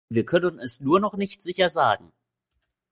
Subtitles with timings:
[0.09, 2.11] Wir können es nur noch nicht sicher sagen.